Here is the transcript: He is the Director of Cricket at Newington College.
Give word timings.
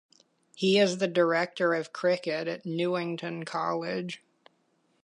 He 0.55 0.79
is 0.79 0.97
the 0.97 1.07
Director 1.07 1.75
of 1.75 1.93
Cricket 1.93 2.47
at 2.47 2.65
Newington 2.65 3.45
College. 3.45 4.23